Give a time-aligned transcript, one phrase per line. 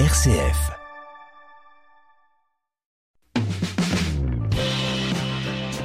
[0.00, 0.72] RCF.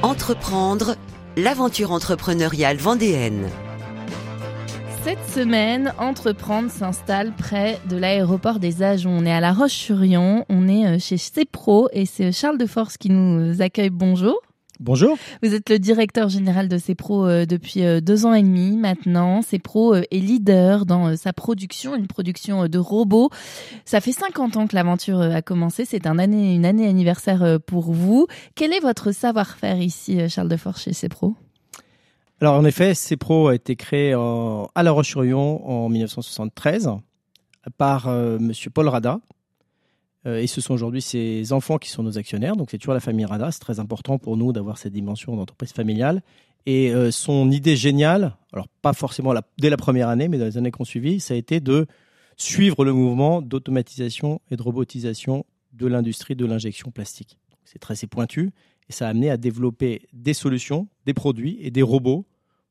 [0.02, 0.96] Entreprendre,
[1.36, 3.48] l'aventure entrepreneuriale vendéenne.
[5.04, 9.08] Cette semaine, Entreprendre s'installe près de l'aéroport des Agens.
[9.16, 12.96] On est à La Roche-sur-Yon, on est euh, chez CEPRO et c'est Charles de Force
[12.96, 13.90] qui nous accueille.
[13.90, 14.40] Bonjour.
[14.82, 15.18] Bonjour.
[15.42, 19.42] Vous êtes le directeur général de CEPRO euh, depuis euh, deux ans et demi maintenant.
[19.42, 23.28] CEPRO euh, est leader dans sa production, une production de robots.
[23.84, 25.84] Ça fait 50 ans que l'aventure a commencé.
[25.84, 28.26] C'est un année, une année anniversaire pour vous.
[28.54, 31.34] Quel est votre savoir-faire ici, Charles de Force, chez CEPRO
[32.40, 36.88] Alors en effet, CEPRO a été créé à La Roche-sur-Yon en 1973
[37.76, 39.20] par Monsieur Paul Rada,
[40.26, 42.56] et ce sont aujourd'hui ces enfants qui sont nos actionnaires.
[42.56, 43.50] Donc c'est toujours la famille Rada.
[43.50, 46.22] C'est très important pour nous d'avoir cette dimension d'entreprise familiale.
[46.66, 50.58] Et euh, son idée géniale, alors pas forcément dès la première année, mais dans les
[50.58, 51.86] années qui ont suivi, ça a été de
[52.36, 57.38] suivre le mouvement d'automatisation et de robotisation de l'industrie de l'injection plastique.
[57.64, 58.50] C'est très pointu
[58.88, 62.26] et ça a amené à développer des solutions, des produits et des robots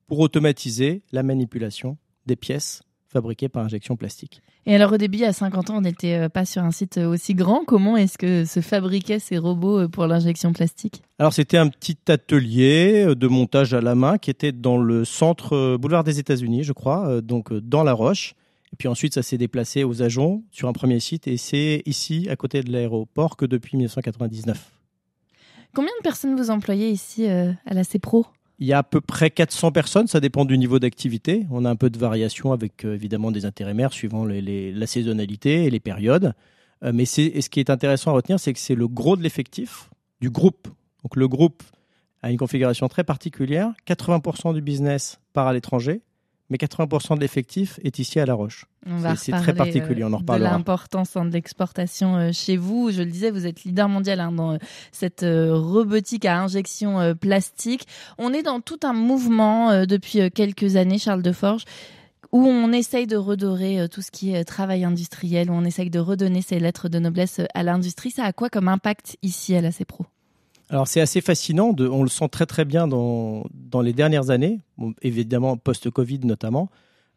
[0.06, 4.40] pour automatiser la manipulation des pièces fabriqués par injection plastique.
[4.66, 7.08] Et alors au début, à 50 ans, on n'était euh, pas sur un site euh,
[7.08, 7.64] aussi grand.
[7.64, 11.02] Comment est-ce que se fabriquaient ces robots euh, pour l'injection plastique?
[11.18, 15.76] Alors c'était un petit atelier de montage à la main qui était dans le centre
[15.76, 18.34] boulevard des États-Unis, je crois, donc dans la Roche.
[18.72, 22.28] Et puis ensuite, ça s'est déplacé aux Ajoncs sur un premier site et c'est ici,
[22.30, 24.70] à côté de l'aéroport, que depuis 1999.
[25.74, 28.26] Combien de personnes vous employez ici à la CEPRO
[28.60, 31.46] il y a à peu près 400 personnes, ça dépend du niveau d'activité.
[31.50, 35.70] On a un peu de variation avec euh, évidemment des intérimaires suivant la saisonnalité et
[35.70, 36.34] les périodes.
[36.84, 39.88] Euh, mais ce qui est intéressant à retenir, c'est que c'est le gros de l'effectif
[40.20, 40.68] du groupe.
[41.02, 41.62] Donc le groupe
[42.22, 43.72] a une configuration très particulière.
[43.86, 46.02] 80% du business part à l'étranger
[46.50, 48.66] mais 80% de l'effectif est ici à La Roche.
[49.16, 50.50] C'est très particulier, on en reparlera.
[50.50, 52.90] De l'importance hein, de l'exportation euh, chez vous.
[52.90, 54.58] Je le disais, vous êtes leader mondial hein, dans euh,
[54.90, 57.86] cette euh, robotique à injection plastique.
[58.18, 61.64] On est dans tout un mouvement depuis quelques années, Charles Deforge
[62.32, 65.98] où on essaye de redorer tout ce qui est travail industriel, où on essaye de
[65.98, 68.12] redonner ses lettres de noblesse à l'industrie.
[68.12, 70.06] Ça a quoi comme impact ici à la CEPRO
[70.70, 74.60] alors c'est assez fascinant, on le sent très très bien dans, dans les dernières années,
[75.02, 76.70] évidemment post-Covid notamment,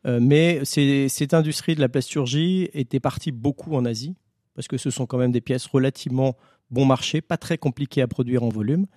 [0.07, 4.15] euh, mais cette industrie de la plasturgie était partie beaucoup en Asie,
[4.55, 6.35] parce que ce sont quand même des pièces relativement
[6.71, 8.87] bon marché, pas très compliquées à produire en volume.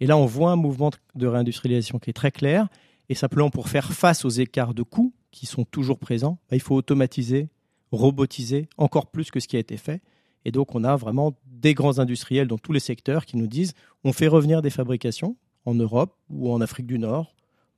[0.00, 2.68] Et là on voit un mouvement de réindustrialisation qui est très clair,
[3.10, 6.62] et simplement pour faire face aux écarts de coûts qui sont toujours présents, bah, il
[6.62, 7.50] faut automatiser,
[7.92, 10.00] robotiser encore plus que ce qui a été fait.
[10.46, 13.72] Et donc, on a vraiment des grands industriels dans tous les secteurs qui nous disent
[14.04, 17.34] on fait revenir des fabrications en Europe ou en Afrique du Nord,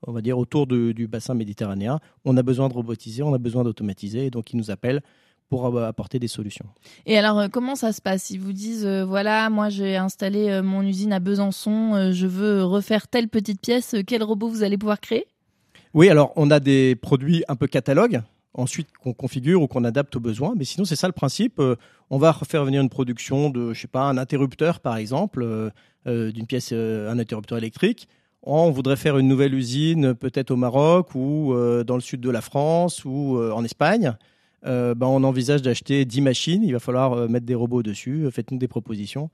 [0.06, 1.98] on va dire autour du bassin méditerranéen.
[2.24, 4.26] On a besoin de robotiser, on a besoin d'automatiser.
[4.26, 5.02] Et donc, ils nous appellent
[5.48, 6.66] pour apporter des solutions.
[7.06, 8.30] Et alors, euh, comment ça se passe?
[8.30, 12.64] Ils vous disent, euh, voilà, moi j'ai installé euh, mon usine à Besançon, je veux
[12.64, 15.26] refaire telle petite pièce, quel robot vous allez pouvoir créer?
[15.94, 18.20] Oui, alors on a des produits un peu catalogues
[18.54, 20.54] ensuite qu'on configure ou qu'on adapte aux besoins.
[20.56, 21.58] Mais sinon, c'est ça le principe.
[21.58, 21.76] Euh,
[22.10, 25.70] on va faire venir une production de, je sais pas, un interrupteur, par exemple, euh,
[26.06, 28.08] euh, d'une pièce, un interrupteur électrique.
[28.42, 31.52] On voudrait faire une nouvelle usine, peut-être au Maroc ou
[31.84, 34.14] dans le sud de la France ou en Espagne.
[34.62, 36.62] Ben, on envisage d'acheter 10 machines.
[36.62, 38.30] Il va falloir mettre des robots dessus.
[38.30, 39.28] Faites-nous des propositions.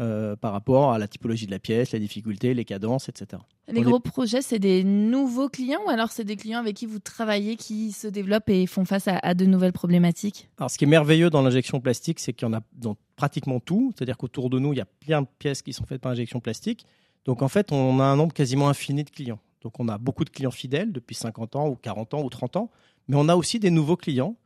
[0.00, 3.42] Euh, par rapport à la typologie de la pièce, la difficulté, les cadences, etc.
[3.66, 7.00] Les gros projets, c'est des nouveaux clients ou alors c'est des clients avec qui vous
[7.00, 10.50] travaillez qui se développent et font face à, de nouvelles problématiques?
[10.56, 13.58] Alors, ce qui est merveilleux dans l'injection plastique, c'est qu'il y en a dans pratiquement
[13.58, 13.92] tout.
[13.96, 16.38] C'est-à-dire qu'autour de nous, il y a plein de pièces qui sont faites par injection
[16.38, 16.86] plastique.
[17.24, 19.40] Donc, en fait, on a un nombre quasiment infini de clients.
[19.62, 22.54] Donc, on a beaucoup de clients fidèles depuis 50 ans ou 40 ans ou 30
[22.54, 22.70] ans,
[23.08, 24.36] mais on a aussi des nouveaux clients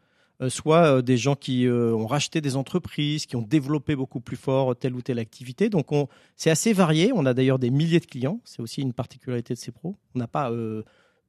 [0.49, 4.37] soit euh, des gens qui euh, ont racheté des entreprises, qui ont développé beaucoup plus
[4.37, 5.69] fort telle ou telle activité.
[5.69, 5.89] Donc
[6.37, 7.13] c'est assez varié.
[7.15, 8.41] On a d'ailleurs des milliers de clients.
[8.45, 9.97] C'est aussi une particularité de ces pros.
[10.15, 10.83] On n'a pas, je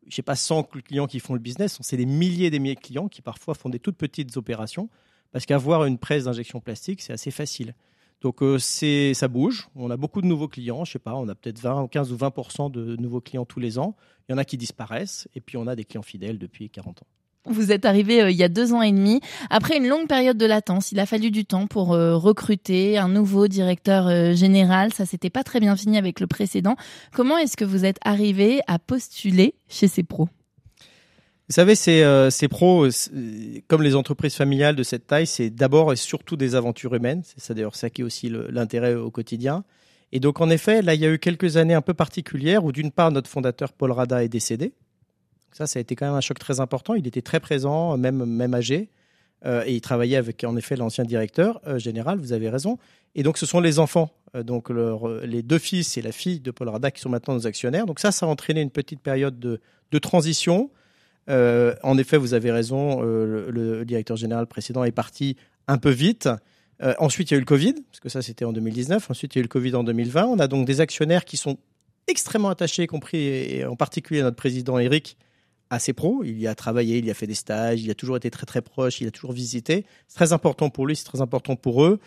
[0.09, 1.78] sais pas, 100 clients qui font le business.
[1.81, 4.90] C'est des milliers et des milliers de clients qui parfois font des toutes petites opérations.
[5.31, 7.73] Parce qu'avoir une presse d'injection plastique, c'est assez facile.
[8.22, 9.67] Donc ça bouge.
[9.76, 10.85] On a beaucoup de nouveaux clients.
[10.85, 13.78] Je sais pas, on a peut-être 20, 15 ou 20 de nouveaux clients tous les
[13.78, 13.96] ans.
[14.28, 15.28] Il y en a qui disparaissent.
[15.35, 17.08] Et puis on a des clients fidèles depuis 40 ans.
[17.45, 19.19] Vous êtes arrivé euh, il y a deux ans et demi.
[19.49, 23.09] Après une longue période de latence, il a fallu du temps pour euh, recruter un
[23.09, 24.93] nouveau directeur euh, général.
[24.93, 26.78] Ça s'était pas très bien fini avec le précédent.
[27.13, 30.29] Comment est-ce que vous êtes arrivé à postuler chez ces pros?
[31.49, 32.87] Vous savez, ces, pros,
[33.67, 37.22] comme les entreprises familiales de cette taille, c'est d'abord et surtout des aventures humaines.
[37.25, 39.66] C'est ça d'ailleurs ça qui est aussi l'intérêt au quotidien.
[40.13, 42.72] Et donc en effet, là, il y a eu quelques années un peu particulières où
[42.72, 44.73] d'une part notre fondateur Paul Rada est décédé,
[45.53, 46.94] ça, ça a été quand même un choc très important.
[46.96, 48.90] Il était très présent, même, même âgé.
[49.46, 52.78] et il travaillait avec, en effet, l'ancien directeur général, vous avez raison.
[53.16, 56.70] Et donc, ce sont les enfants, donc les deux fils et la fille de Paul
[56.70, 57.85] Rada qui sont maintenant nos actionnaires.
[57.85, 59.59] Donc ça, ça a entraîné une petite période de,
[59.91, 60.72] de transition.
[61.28, 65.35] en effet, vous avez raison, le, directeur général précédent est parti
[65.67, 66.29] un peu vite.
[66.82, 69.09] Euh, ensuite, il y a eu le Covid, parce que ça, c'était en 2019.
[69.09, 70.26] Ensuite, il y a eu le Covid en 2020.
[70.26, 71.58] On a donc des actionnaires qui sont
[72.08, 75.17] extrêmement attachés, y compris en particulier notre président Eric,
[75.73, 76.23] à ses pros.
[76.23, 78.46] Il y a travaillé, il y a fait des stages, il a toujours été très
[78.46, 79.85] très proche, il a toujours visité.
[80.08, 81.99] C'est très important pour lui, c'est très important pour eux.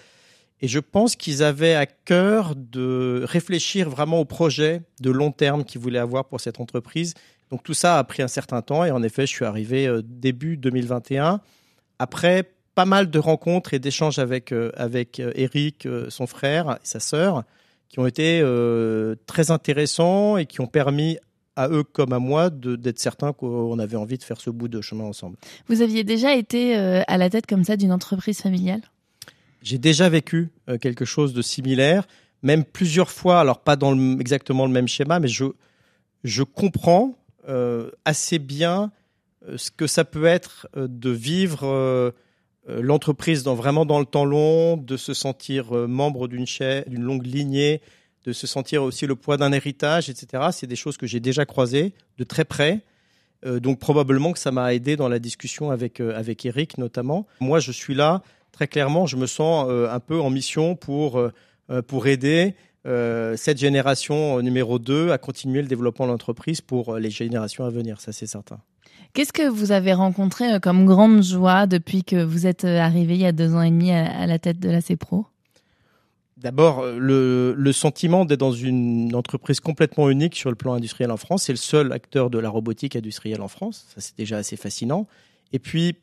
[0.61, 5.65] Et je pense qu'ils avaient à cœur de réfléchir vraiment au projet de long terme
[5.65, 7.15] qu'ils voulaient avoir pour cette entreprise.
[7.51, 10.01] Donc tout ça a pris un certain temps et en effet, je suis arrivé euh,
[10.03, 11.41] début 2021
[11.99, 16.87] après pas mal de rencontres et d'échanges avec, euh, avec euh, Eric, son frère et
[16.87, 17.45] sa sœur,
[17.89, 18.43] qui ont été
[19.27, 21.19] très intéressants et qui ont permis
[21.57, 24.81] à eux comme à moi d'être certains qu'on avait envie de faire ce bout de
[24.81, 25.37] chemin ensemble.
[25.69, 28.83] Vous aviez déjà été à la tête comme ça d'une entreprise familiale?
[29.63, 30.51] J'ai déjà vécu
[30.81, 32.07] quelque chose de similaire,
[32.43, 35.47] même plusieurs fois, alors pas dans exactement le même schéma, mais je,
[36.23, 37.15] je comprends
[38.05, 38.93] assez bien
[39.57, 42.13] ce que ça peut être de vivre
[42.69, 46.47] euh, l'entreprise dans vraiment dans le temps long, de se sentir euh, membre d'une
[46.87, 47.81] d'une longue lignée,
[48.27, 50.49] de se sentir aussi le poids d'un héritage, etc.
[50.53, 52.81] C'est des choses que j'ai déjà croisées de très près.
[53.45, 57.27] Euh, donc probablement que ça m'a aidé dans la discussion avec avec Eric notamment.
[57.41, 59.07] Moi, je suis là très clairement.
[59.07, 61.23] Je me sens un peu en mission pour
[61.87, 67.65] pour aider cette génération numéro 2 à continuer le développement de l'entreprise pour les générations
[67.65, 68.01] à venir.
[68.01, 68.59] Ça, c'est certain.
[69.17, 73.15] Qu'est-ce que vous avez rencontré euh, comme grande joie depuis que vous êtes euh, arrivé
[73.15, 75.25] il y a deux ans et demi à la tête de la CEPRO
[76.37, 81.17] D'abord, euh, le, sentiment d'être dans une entreprise complètement unique sur le plan industriel en
[81.17, 81.45] France.
[81.45, 83.87] C'est le seul acteur de la robotique industrielle en France.
[83.95, 85.07] Ça, c'est déjà assez fascinant.
[85.53, 85.97] Et puis,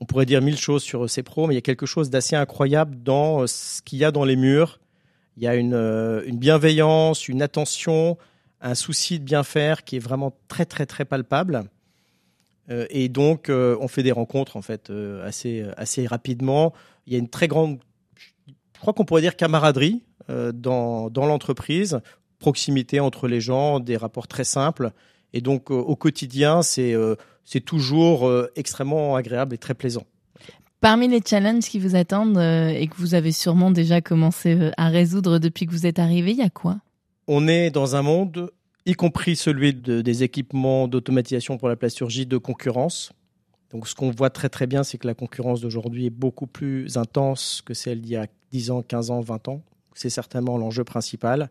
[0.00, 3.02] on pourrait dire mille choses sur CEPRO, mais il y a quelque chose d'assez incroyable
[3.02, 4.78] dans ce qu'il y a dans les murs.
[5.38, 5.74] Il y a une,
[6.26, 8.18] une bienveillance, une attention,
[8.60, 11.64] un souci de bien faire qui est vraiment très, très, très palpable.
[12.70, 16.72] Euh, et donc, euh, on fait des rencontres en fait euh, assez assez rapidement.
[17.06, 17.78] Il y a une très grande,
[18.82, 22.00] crois qu'on pourrait dire camaraderie dans dans l'entreprise,
[22.38, 24.90] proximité entre les gens, des rapports très simples.
[25.32, 26.94] Et donc, au quotidien, c'est
[27.44, 30.04] c'est toujours extrêmement agréable et très plaisant.
[30.80, 35.38] Parmi les challenges qui vous attendent et que vous avez sûrement déjà commencé à résoudre
[35.38, 36.78] depuis que vous êtes arrivé, il y a quoi?
[37.28, 38.50] On est dans un monde
[38.84, 43.12] y compris celui des équipements d'automatisation pour la plasturgie de concurrence.
[43.70, 46.96] Donc ce qu'on voit très très bien, c'est que la concurrence d'aujourd'hui est beaucoup plus
[46.96, 49.62] intense que celle d'il y a 10 ans, 15 ans, 20 ans.
[49.94, 51.50] C'est certainement l'enjeu principal.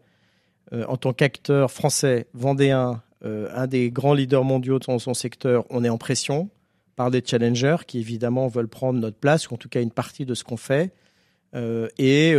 [0.74, 5.66] Euh, en tant qu'acteur français, vendéen, euh, un des grands leaders mondiaux dans son secteur,
[5.70, 6.50] on est en pression
[6.96, 10.26] par des challengers qui évidemment veulent prendre notre place, ou en tout cas une partie
[10.26, 10.94] de ce qu'on fait.
[11.54, 12.34] Euh, et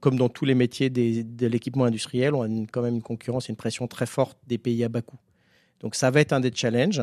[0.00, 3.52] comme dans tous les métiers de l'équipement industriel, on a quand même une concurrence et
[3.52, 5.18] une pression très forte des pays à bas coût.
[5.80, 7.02] Donc ça va être un des challenges.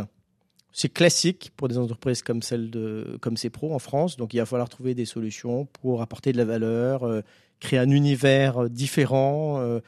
[0.77, 4.18] C'est classique pour des entreprises comme celle de comme CEPRO en France.
[4.18, 7.22] Donc il va falloir trouver des solutions pour apporter de la valeur, euh,
[7.62, 9.80] créer un univers différent,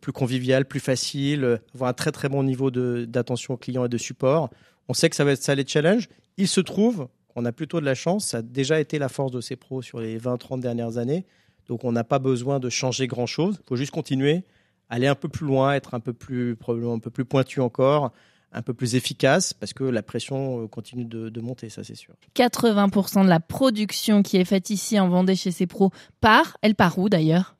[0.00, 3.98] plus convivial, plus facile, avoir un très très bon niveau d'attention aux clients et de
[3.98, 4.50] support.
[4.88, 6.08] On sait que ça va être ça les challenges.
[6.36, 8.26] Il se trouve on a plutôt de la chance.
[8.26, 11.24] Ça a déjà été la force de ces pros sur les 20-30 dernières années.
[11.68, 13.58] Donc on n'a pas besoin de changer grand-chose.
[13.60, 14.44] Il faut juste continuer,
[14.88, 18.12] aller un peu plus loin, être un peu plus, probablement un peu plus pointu encore,
[18.52, 22.14] un peu plus efficace, parce que la pression euh, continue de, monter, ça c'est sûr.
[22.36, 25.90] 80% de la production qui est faite ici en Vendée chez ces pros
[26.20, 26.56] part.
[26.62, 27.56] Elle part où d'ailleurs?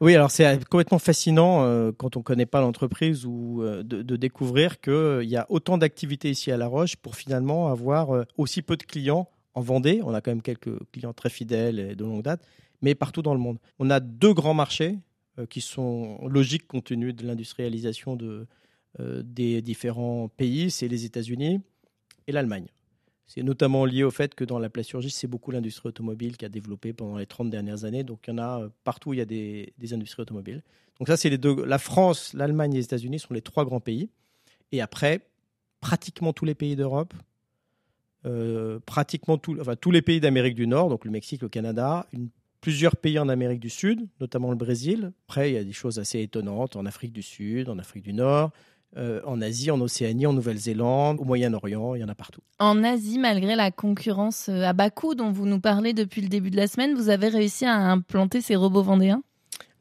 [0.00, 4.16] Oui, alors c'est complètement fascinant euh, quand on ne connaît pas l'entreprise ou euh, de,
[4.16, 8.62] découvrir qu'il euh, y a autant d'activités ici à La Roche pour finalement avoir aussi
[8.62, 10.00] peu de clients en Vendée.
[10.04, 12.44] On a quand même quelques clients très fidèles et de longue date,
[12.82, 13.58] mais partout dans le monde.
[13.78, 14.98] On a deux grands marchés
[15.48, 18.46] qui sont logiques compte tenu de l'industrialisation de,
[18.98, 21.60] des différents pays, c'est les États-Unis
[22.26, 22.68] et l'Allemagne.
[23.26, 26.48] C'est notamment lié au fait que dans la plasturgie, c'est beaucoup l'industrie automobile qui a
[26.48, 28.04] développé pendant les 30 dernières années.
[28.04, 30.62] Donc il y en a euh, partout il y a des, industries automobiles.
[30.98, 31.30] Donc ça, c'est.
[31.44, 34.10] La France, l'Allemagne et les États-Unis sont les trois grands pays.
[34.72, 35.20] Et après,
[35.80, 37.14] pratiquement tous les pays d'Europe,
[38.26, 42.06] euh, pratiquement enfin, tous les pays d'Amérique du Nord, donc le Mexique, le Canada,
[42.60, 45.12] plusieurs pays en Amérique du Sud, notamment le Brésil.
[45.26, 48.12] Après, il y a des choses assez étonnantes en Afrique du Sud, en Afrique du
[48.12, 48.52] Nord,
[48.96, 52.40] euh, en Asie, en Océanie, en Nouvelle-Zélande, au Moyen-Orient, il y en a partout.
[52.58, 56.28] En Asie, malgré la concurrence euh, à bas coût dont vous nous parlez depuis le
[56.28, 59.22] début de la semaine, vous avez réussi à implanter ces robots vendéens?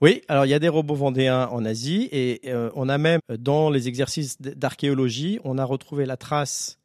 [0.01, 3.19] Oui, alors il y a des robots vendéens en Asie et euh, on a même
[3.39, 6.79] dans les exercices d'archéologie, on a retrouvé la trace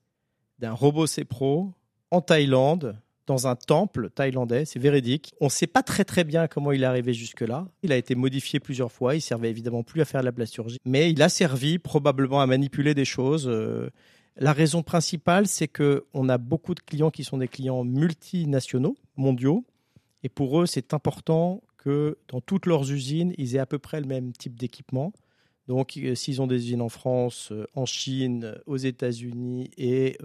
[0.59, 1.73] d'un robot CEPRO
[2.11, 2.97] en Thaïlande
[3.29, 5.35] dans un temple thaïlandais, c'est véridique.
[5.41, 7.69] On ne sait pas très très bien comment il est arrivé jusque-là.
[7.83, 10.79] Il a été modifié plusieurs fois, il servait évidemment plus à faire de la plasturgie,
[10.87, 13.47] mais il a servi probablement à manipuler des choses.
[13.47, 13.91] Euh.
[14.37, 18.97] La raison principale, c'est que on a beaucoup de clients qui sont des clients multinationaux,
[19.17, 19.65] mondiaux,
[20.23, 24.01] et pour eux, c'est important que dans toutes leurs usines, ils aient à peu près
[24.01, 25.13] le même type d'équipement.
[25.67, 30.17] Donc, euh, s'ils ont des usines en France, euh, en Chine, aux États-Unis et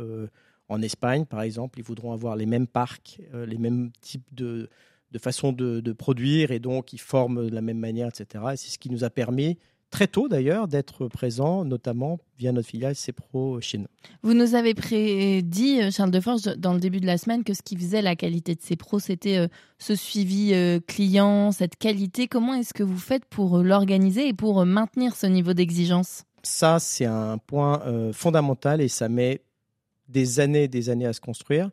[0.73, 4.69] en Espagne, par exemple, ils voudront avoir les mêmes parcs, euh, les mêmes types de,
[5.11, 8.43] de façon de, produire, et donc ils forment de la même manière, etc.
[8.53, 9.57] Et c'est ce qui nous a permis
[9.91, 13.87] très tôt d'ailleurs d'être présents, notamment via notre filiale CEPRO Chine.
[14.23, 17.61] Vous nous avez prédit, euh, Charles Deforge, dans le début de la semaine, que ce
[17.61, 20.53] qui faisait la qualité de CEPRO, c'était euh, ce suivi
[20.87, 22.27] client, cette qualité.
[22.27, 26.23] Comment est-ce que vous faites pour l'organiser et pour maintenir ce niveau d'exigence?
[26.41, 29.41] Ça, c'est un point fondamental et ça met
[30.09, 31.69] des années et des années à se construire.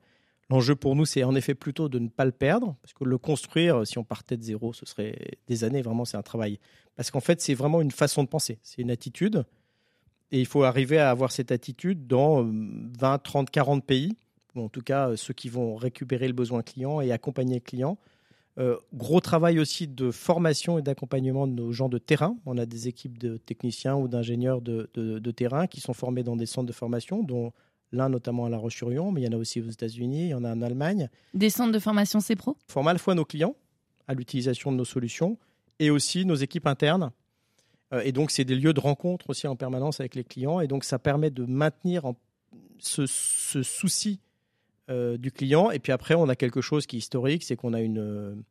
[0.49, 3.19] L'enjeu pour nous, c'est en effet plutôt de ne pas le perdre, parce que le
[3.19, 6.59] construire, si on partait de zéro, ce serait des années, vraiment, c'est un travail.
[6.97, 9.45] Parce qu'en fait, c'est vraiment une façon de penser, c'est une attitude,
[10.33, 14.17] et il faut arriver à avoir cette attitude dans 20, 30, 40 pays,
[14.57, 17.99] en tout cas ceux qui vont récupérer le besoin client et accompagner le client.
[18.59, 22.37] Euh, gros travail aussi de formation et d'accompagnement de nos gens de terrain.
[22.47, 26.37] On a des équipes de techniciens ou d'ingénieurs de, de, terrain qui sont formés dans
[26.37, 27.53] des centres de formation, dont
[27.93, 30.35] l'un notamment à La Roche-sur-Yon, mais il y en a aussi aux États-Unis, il y
[30.35, 31.09] en a en Allemagne.
[31.35, 33.55] Des centres de formation CEPRO Forment à la fois nos clients
[34.11, 35.39] à l'utilisation de nos solutions
[35.79, 37.13] et aussi nos équipes internes.
[37.93, 40.61] Euh, et donc, c'est des lieux de rencontre aussi en permanence avec les clients.
[40.61, 42.03] Et donc, ça permet de maintenir
[42.79, 44.19] ce, souci
[44.91, 45.71] euh, du client.
[45.71, 48.43] Et puis après, on a quelque chose qui est historique, c'est qu'on a une,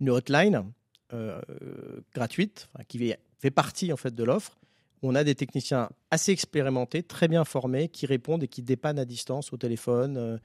[0.00, 0.64] une hotline
[1.12, 1.40] euh,
[2.14, 4.59] gratuite qui fait partie en fait de l'offre
[5.02, 9.04] on a des techniciens assez expérimentés, très bien formés, qui répondent et qui dépannent à
[9.04, 10.38] distance au téléphone euh,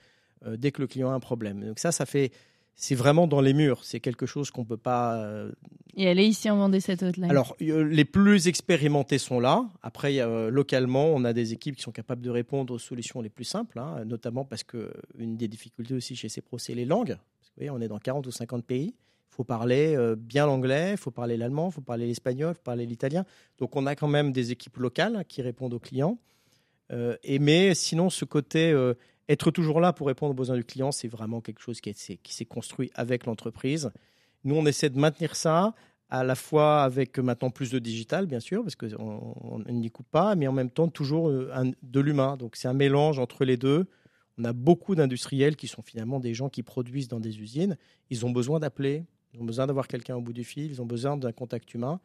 [0.45, 1.65] euh, dès que le client a un problème.
[1.65, 2.31] Donc ça, ça fait,
[2.75, 3.83] c'est vraiment dans les murs.
[3.83, 5.17] C'est quelque chose qu'on peut pas.
[5.17, 5.51] Euh,
[5.97, 7.29] et elle est ici en Vendée cette hotline.
[7.29, 9.65] Alors les plus expérimentés sont là.
[9.81, 10.19] Après,
[10.51, 13.79] localement, on a des équipes qui sont capables de répondre aux solutions les plus simples,
[13.79, 17.11] hein, notamment parce que une des difficultés aussi chez ces pros, c'est les langues.
[17.11, 18.93] vous voyez, on est dans 40 ou 50 pays.
[19.35, 23.25] Faut parler euh, bien l'anglais, faut parler l'allemand, faut parler l'espagnol, faut parler l'italien.
[23.57, 26.17] Donc on a quand même des équipes locales qui répondent aux clients.
[26.93, 28.93] Euh, et mais sinon, ce côté euh,
[29.27, 32.45] être toujours là pour répondre aux besoins du client, c'est vraiment quelque chose qui s'est
[32.45, 33.91] construit avec l'entreprise.
[34.45, 35.73] Nous, on essaie de maintenir ça
[36.09, 40.35] à la fois avec maintenant plus de digital, bien sûr, parce qu'on n'y coupe pas,
[40.35, 42.37] mais en même temps toujours de l'humain.
[42.37, 43.85] Donc c'est un mélange entre les deux.
[44.37, 47.77] On a beaucoup d'industriels qui sont finalement des gens qui produisent dans des usines.
[48.09, 49.03] Ils ont besoin d'appeler,
[49.35, 51.99] ils ont besoin d'avoir quelqu'un au bout du fil, ils ont besoin d'un contact humain.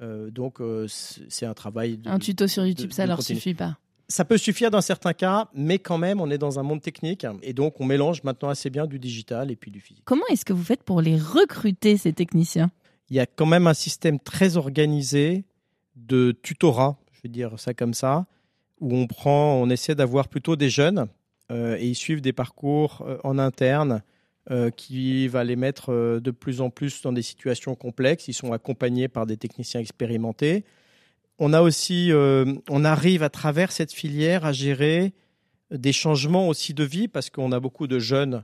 [0.00, 2.00] Euh, donc, euh, c'est un travail.
[2.06, 3.76] un tuto sur YouTube, ça leur suffit pas.
[4.08, 7.26] Ça peut suffire dans certains cas, mais quand même, on est dans un monde technique
[7.42, 10.02] et donc on mélange maintenant assez bien du digital et puis du physique.
[10.04, 12.70] Comment est-ce que vous faites pour les recruter, ces techniciens?
[13.08, 15.44] Il y a quand même un système très organisé
[15.96, 18.26] de tutorat, je vais dire ça comme ça,
[18.80, 21.06] où on prend, on essaie d'avoir plutôt des jeunes
[21.50, 24.02] euh, et ils suivent des parcours en interne
[24.50, 28.26] euh, qui va les mettre euh, de plus en plus dans des situations complexes.
[28.26, 30.64] Ils sont accompagnés par des techniciens expérimentés.
[31.38, 35.12] On a aussi, euh, on arrive à travers cette filière à gérer
[35.70, 38.42] des changements aussi de vie parce qu'on a beaucoup de jeunes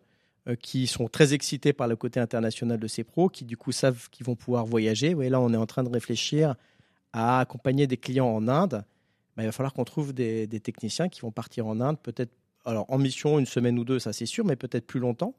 [0.63, 4.09] qui sont très excités par le côté international de ces pros, qui du coup savent
[4.11, 5.15] qu'ils vont pouvoir voyager.
[5.15, 6.55] Là, on est en train de réfléchir
[7.13, 8.85] à accompagner des clients en Inde.
[9.37, 12.33] Ben, il va falloir qu'on trouve des, des, techniciens qui vont partir en Inde, peut-être
[12.65, 15.35] en mission une semaine ou deux, ça c'est sûr, mais peut-être plus longtemps.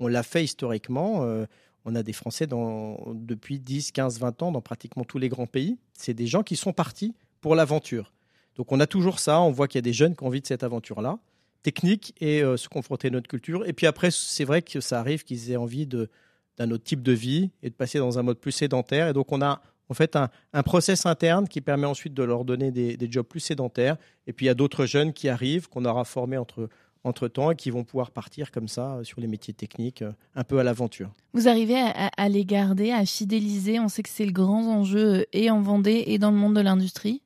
[0.00, 1.24] On l'a fait historiquement.
[1.24, 1.46] Euh,
[1.84, 5.46] on a des Français dans, depuis 10, 15, 20 ans dans pratiquement tous les grands
[5.46, 5.78] pays.
[5.94, 8.12] C'est des gens qui sont partis pour l'aventure.
[8.56, 9.40] Donc on a toujours ça.
[9.40, 11.18] On voit qu'il y a des jeunes qui ont envie de cette aventure-là,
[11.62, 13.66] technique, et euh, se confronter à notre culture.
[13.66, 17.12] Et puis après, c'est vrai que ça arrive qu'ils aient envie d'un autre type de
[17.12, 19.08] vie et de passer dans un mode plus sédentaire.
[19.08, 22.70] Et donc on a en fait un, process interne qui permet ensuite de leur donner
[22.70, 23.96] des, des jobs plus sédentaires.
[24.26, 26.68] Et puis il y a d'autres jeunes qui arrivent, qu'on aura formés entre
[27.04, 30.44] entre-temps et qui vont pouvoir partir comme ça euh, sur les métiers techniques, euh, un
[30.44, 31.10] peu à l'aventure.
[31.32, 35.24] Vous arrivez à, les garder, à fidéliser On sait que c'est le grand enjeu euh,
[35.32, 37.22] et en Vendée et dans le monde de l'industrie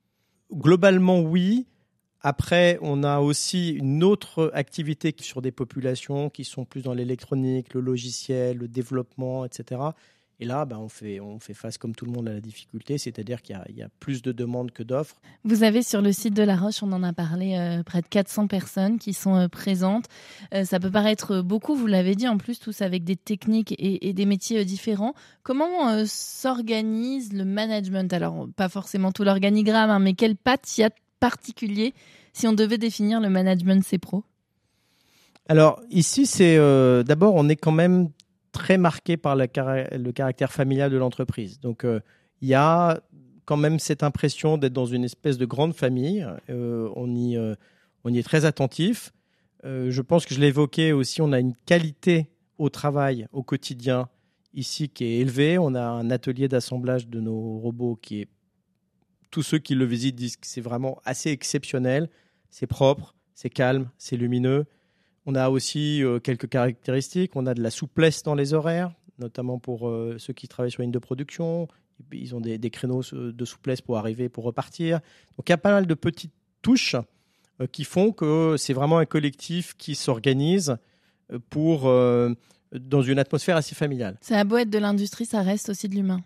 [0.53, 1.67] Globalement, oui.
[2.21, 7.75] Après, on a aussi une autre activité sur des populations qui sont plus dans l'électronique,
[7.75, 9.81] le logiciel, le développement, etc.
[10.43, 12.99] Et là, bah, on, fait, on fait face comme tout le monde à la difficulté,
[12.99, 15.21] c'est-à-dire qu'il y, a plus de demandes que d'offres.
[15.45, 18.09] Vous avez sur le site de La Roche, on en a parlé, euh, près de
[18.09, 20.07] 400 personnes qui sont euh, présentes.
[20.53, 24.13] Euh, ça peut paraître beaucoup, vous l'avez dit, en plus tous avec des techniques et,
[24.13, 25.15] des métiers différents.
[25.45, 28.13] Comment s'organise le management?
[28.13, 31.95] Alors, pas forcément tout l'organigramme, hein, mais quelle patte y a de particulier
[32.33, 34.25] si on devait définir le management C-Pro
[35.49, 38.11] Alors ici, c'est euh, d'abord, on est quand même
[38.53, 41.61] très marqué par le, caractère familial de l'entreprise.
[41.61, 41.85] Donc
[42.41, 43.01] il y a
[43.45, 46.27] quand même cette impression d'être dans une espèce de grande famille.
[46.49, 47.39] on, y,
[48.05, 49.13] on y est très attentif.
[49.65, 52.29] je pense que je évoqué aussi, on a une qualité
[52.59, 54.09] au travail, au quotidien,
[54.55, 55.59] ici qui est élevée.
[55.59, 58.29] On a un atelier d'assemblage de nos robots qui est
[59.31, 62.09] tous ceux qui le visitent disent que c'est vraiment assez exceptionnel.
[62.51, 64.67] C'est propre, c'est calme, c'est lumineux.
[65.27, 67.37] On a aussi euh, quelques caractéristiques.
[67.37, 70.81] On a de la souplesse dans les horaires, notamment pour euh, ceux qui travaillent sur
[70.81, 71.69] une ligne de production.
[72.13, 75.01] Ils ont des, créneaux euh, de souplesse pour arriver, pour repartir.
[75.37, 76.97] Donc il y a pas mal de petites touches
[77.71, 80.77] qui font que c'est vraiment un collectif qui s'organise
[81.51, 84.17] pour dans une atmosphère assez familiale.
[84.21, 86.23] C'est la boîte de l'industrie, ça reste aussi de l'humain.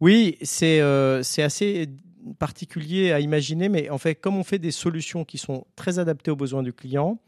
[0.00, 0.80] Oui, c'est
[1.22, 1.90] c'est assez
[2.38, 6.30] particulier à imaginer, mais en fait, comme on fait des solutions qui sont très adaptées
[6.30, 7.18] aux besoins du client,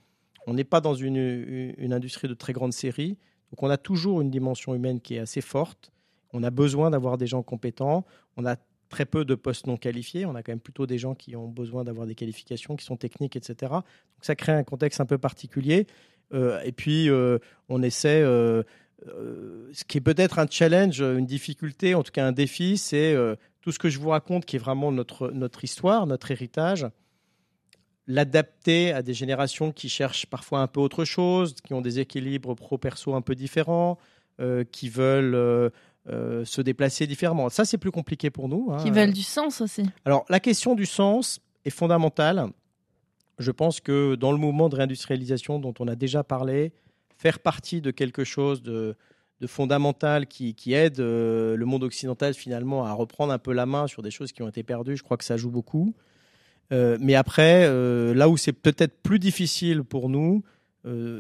[0.47, 3.17] on n'est pas dans une, industrie de très grande série.
[3.51, 5.93] Donc, on a toujours une dimension humaine qui est assez forte.
[6.33, 8.05] On a besoin d'avoir des gens compétents.
[8.37, 8.57] On a
[8.89, 10.27] très peu de postes non qualifiés.
[10.27, 12.97] On a quand même plutôt des gens qui ont besoin d'avoir des qualifications, qui sont
[12.97, 13.73] techniques, etc.
[13.73, 13.83] Donc,
[14.23, 15.87] ça crée un contexte un peu particulier.
[16.33, 18.23] Euh, et puis, euh, on essaie.
[18.23, 18.63] Euh,
[19.73, 23.15] ce qui est peut-être un challenge, une difficulté, en tout cas un défi, c'est
[23.61, 26.87] tout ce que je vous raconte, qui est vraiment notre, notre histoire, notre héritage,
[28.07, 32.55] l'adapter à des générations qui cherchent parfois un peu autre chose, qui ont des équilibres
[32.55, 33.99] pro-perso un peu différents,
[34.41, 35.71] euh, qui veulent euh,
[36.09, 37.49] euh, se déplacer différemment.
[37.49, 38.71] Ça, c'est plus compliqué pour nous.
[38.73, 38.83] Hein.
[38.83, 39.85] Qui veulent du sens aussi.
[40.05, 42.49] Alors, la question du sens est fondamentale.
[43.39, 46.73] Je pense que dans le mouvement de réindustrialisation dont on a déjà parlé,
[47.17, 48.97] faire partie de quelque chose de,
[49.41, 53.89] de fondamental qui, qui aide le monde occidental finalement à reprendre un peu la main
[53.89, 54.97] sur des choses qui ont été perdues.
[54.97, 55.95] Je crois que ça joue beaucoup.
[56.73, 60.43] Euh, mais après, euh, là où c'est peut-être plus difficile pour nous,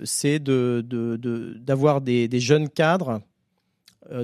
[0.04, 3.18] c'est d'avoir de, de, des, jeunes cadres euh,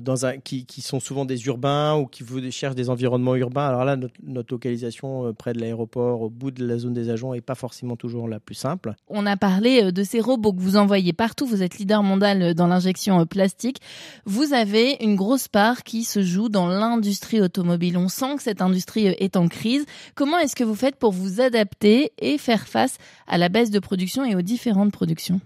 [0.01, 3.69] dans un, qui, qui, sont souvent des urbains ou qui cherchent des environnements urbains.
[3.69, 7.33] Alors là, notre, localisation euh, près de l'aéroport, au bout de la zone des agents,
[7.33, 8.95] n'est pas forcément toujours la plus simple.
[9.09, 11.47] On a parlé euh, de ces robots que vous envoyez partout.
[11.47, 13.79] Vous êtes leader mondial dans l'injection plastique.
[14.25, 17.97] Vous avez une grosse part qui se joue dans l'industrie automobile.
[17.97, 19.85] On sent que cette industrie est en crise.
[20.15, 23.79] Comment est-ce que vous faites pour vous adapter et faire face à la baisse de
[23.79, 25.41] production et aux différentes productions?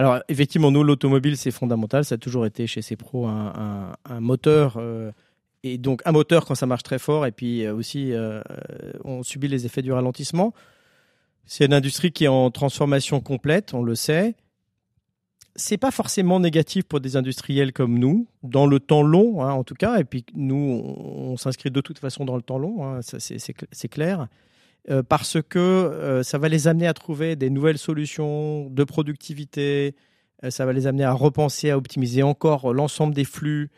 [0.00, 2.06] Alors, effectivement, nous, l'automobile, c'est fondamental.
[2.06, 4.78] Ça a toujours été chez ces pros un, moteur.
[4.78, 5.12] Euh,
[5.62, 7.26] et donc, un moteur quand ça marche très fort.
[7.26, 8.40] Et puis euh, aussi, euh,
[9.04, 10.54] on subit les effets du ralentissement.
[11.44, 14.36] C'est une industrie qui est en transformation complète, on le sait.
[15.54, 19.64] C'est pas forcément négatif pour des industriels comme nous, dans le temps long, hein, en
[19.64, 19.98] tout cas.
[19.98, 24.28] Et puis, nous, on, s'inscrit de toute façon dans le temps long, hein, c'est clair.
[24.88, 29.94] Euh, parce que euh, ça va les amener à trouver des nouvelles solutions de productivité,
[30.42, 33.70] euh, ça va les amener à repenser, à optimiser encore l'ensemble des flux.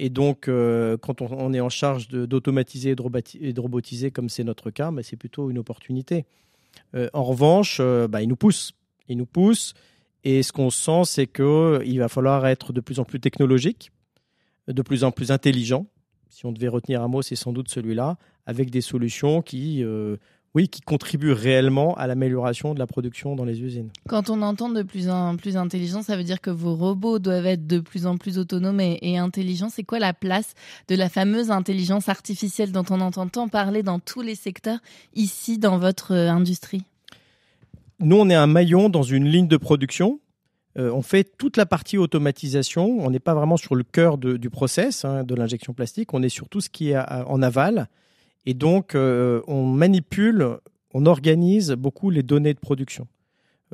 [0.00, 0.48] Et donc,
[1.00, 2.94] quand on, est en charge d'automatiser
[3.40, 6.24] et de robotiser, comme c'est notre cas, bah, c'est plutôt une opportunité.
[6.94, 8.74] en revanche, bah, il nous pousse.
[9.08, 9.74] Il nous pousse.
[10.22, 13.90] Et ce qu'on sent, c'est qu'il va falloir être de plus en plus technologique,
[14.68, 15.88] de plus en plus intelligent.
[16.28, 19.82] Si on devait retenir un mot, c'est sans doute celui-là, avec des solutions qui
[20.54, 23.90] oui, qui contribuent réellement à l'amélioration de la production dans les usines.
[24.08, 27.46] Quand on entend de plus en plus intelligent, ça veut dire que vos robots doivent
[27.46, 29.68] être de plus en plus autonomes et, intelligents.
[29.68, 30.54] C'est quoi la place
[30.88, 34.78] de la fameuse intelligence artificielle dont on entend tant parler dans tous les secteurs
[35.14, 36.82] ici dans votre euh, industrie?
[38.00, 40.20] Nous, on est un maillon dans une ligne de production.
[40.78, 42.98] Euh, on fait toute la partie automatisation.
[43.00, 46.14] On n'est pas vraiment sur le cœur du process hein, de l'injection plastique.
[46.14, 47.88] On est sur tout ce qui est en aval.
[48.48, 50.56] Et donc, euh, on manipule,
[50.94, 53.06] on organise beaucoup les données de production.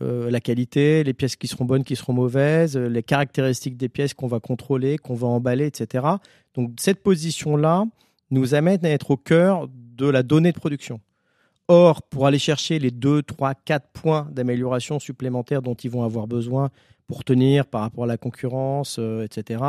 [0.02, 4.14] Euh, la qualité, les pièces qui seront bonnes, qui seront mauvaises, les caractéristiques des pièces
[4.14, 6.04] qu'on va contrôler, qu'on va emballer, etc.
[6.56, 7.84] Donc cette position-là
[8.32, 11.00] nous amène à être au cœur de la donnée de production.
[11.68, 16.26] Or, pour aller chercher les 2, 3, 4 points d'amélioration supplémentaires dont ils vont avoir
[16.26, 16.70] besoin
[17.06, 19.60] pour tenir par rapport à la concurrence, euh, etc.,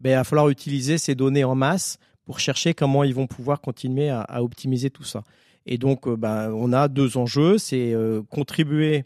[0.00, 3.60] ben, il va falloir utiliser ces données en masse pour chercher comment ils vont pouvoir
[3.60, 5.22] continuer à, optimiser tout ça.
[5.64, 9.04] Et donc, bah, on a deux enjeux, c'est euh, contribuer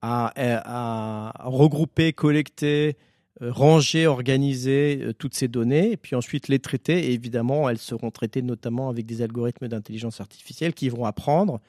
[0.00, 2.96] à, regrouper, collecter,
[3.42, 7.06] euh, ranger, organiser toutes ces données, et puis ensuite les traiter.
[7.06, 11.60] Et évidemment, elles seront traitées notamment avec des algorithmes d'intelligence artificielle qui vont apprendre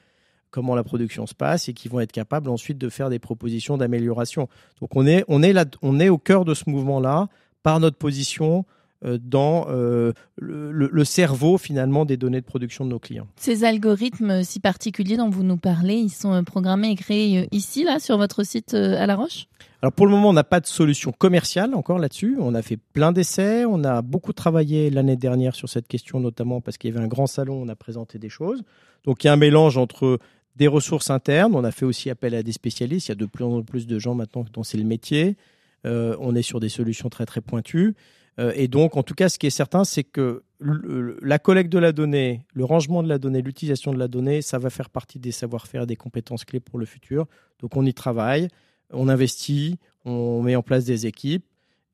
[0.50, 3.76] comment la production se passe et qui vont être capables ensuite de faire des propositions
[3.76, 4.48] d'amélioration.
[4.80, 7.28] Donc on est, on est, là, on est au cœur de ce mouvement-là
[7.62, 8.64] par notre position
[9.02, 13.26] dans euh, le, cerveau finalement des données de production de nos clients.
[13.36, 17.98] Ces algorithmes si particuliers dont vous nous parlez, ils sont programmés et créés ici, là,
[17.98, 19.46] sur votre site à La Roche?
[19.82, 22.36] Alors pour le moment, on n'a pas de solution commerciale encore là-dessus.
[22.40, 23.64] On a fait plein d'essais.
[23.66, 27.08] On a beaucoup travaillé l'année dernière sur cette question, notamment parce qu'il y avait un
[27.08, 28.62] grand salon, on a présenté des choses.
[29.04, 30.18] Donc il y a un mélange entre
[30.56, 31.54] des ressources internes.
[31.54, 33.08] On a fait aussi appel à des spécialistes.
[33.08, 35.36] Il y a de plus en plus de gens maintenant dont c'est le métier.
[35.84, 37.94] Euh, on est sur des solutions très très pointues.
[38.38, 41.78] Euh, et donc, en tout cas, ce qui est certain, c'est que la collecte de
[41.78, 45.18] la donnée, le rangement de la donnée, l'utilisation de la donnée, ça va faire partie
[45.18, 47.26] des savoir-faire et des compétences clés pour le futur.
[47.60, 48.48] Donc, on y travaille,
[48.92, 51.44] on investit, on met en place des équipes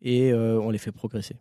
[0.01, 1.37] et euh, on les fait progresser.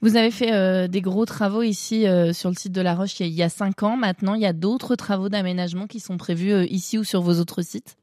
[0.00, 3.42] Vous avez fait des gros travaux ici sur le site de La Roche il y
[3.42, 3.96] a cinq ans.
[3.96, 7.62] Maintenant, il y a d'autres travaux d'aménagement qui sont prévus ici ou sur vos autres
[7.62, 7.96] sites?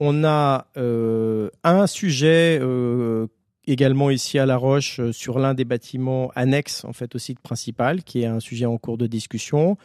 [0.00, 3.26] On a euh, un sujet euh,
[3.72, 7.40] également ici à La Roche euh, sur l'un des bâtiments annexes en fait au site
[7.40, 9.76] principal, qui est un sujet en cours de discussion.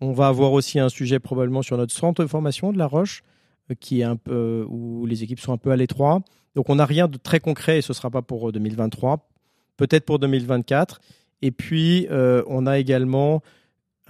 [0.00, 3.22] On va avoir aussi un sujet probablement sur notre centre de formation de La Roche,
[3.80, 6.22] qui est un peu où les équipes sont un peu à l'étroit.
[6.54, 9.28] Donc on n'a rien de très concret et ce ne sera pas pour 2023,
[9.76, 11.00] peut-être pour 2024.
[11.40, 13.42] Et puis on a également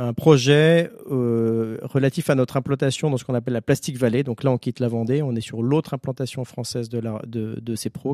[0.02, 4.24] un projet euh, relatif à notre implantation dans ce qu'on appelle la Plastique Vallée.
[4.24, 7.20] Donc là, on quitte la Vendée, on est sur l'autre implantation française de, la,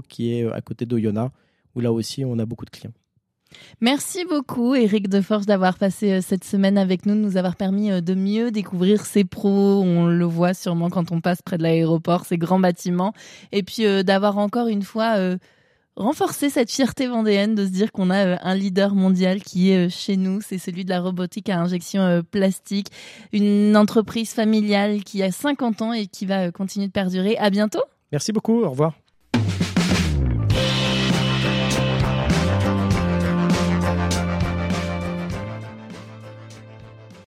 [0.08, 1.32] qui est euh, à côté d'Oyonnax,
[1.74, 2.92] où là aussi, on a beaucoup de clients.
[3.80, 8.02] Merci beaucoup, Eric Deforge, d'avoir passé euh, cette semaine avec nous, de nous avoir permis
[8.02, 9.82] de mieux découvrir ces pros.
[9.82, 13.14] On le voit sûrement quand on passe près de l'aéroport, ces grands bâtiments.
[13.52, 15.38] Et puis d'avoir encore une fois
[15.98, 19.86] renforcer cette fierté vendéenne de se dire qu'on a euh, un leader mondial qui est
[19.86, 22.88] euh, chez nous, c'est celui de la robotique à injection euh, plastique,
[23.32, 27.36] une entreprise familiale qui a 50 ans et qui va continuer de perdurer.
[27.38, 27.82] À bientôt.
[28.12, 28.94] Merci beaucoup, au revoir.